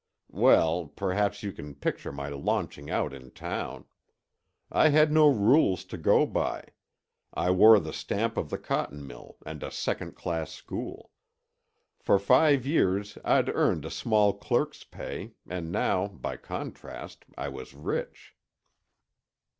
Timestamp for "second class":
9.69-10.51